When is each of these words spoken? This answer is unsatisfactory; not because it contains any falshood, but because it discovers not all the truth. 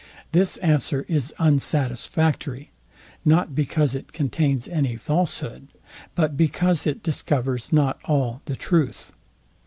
This 0.31 0.57
answer 0.57 1.05
is 1.07 1.31
unsatisfactory; 1.37 2.71
not 3.23 3.53
because 3.53 3.93
it 3.93 4.11
contains 4.13 4.67
any 4.67 4.95
falshood, 4.95 5.67
but 6.15 6.35
because 6.35 6.87
it 6.87 7.03
discovers 7.03 7.71
not 7.71 7.99
all 8.05 8.41
the 8.45 8.55
truth. 8.55 9.11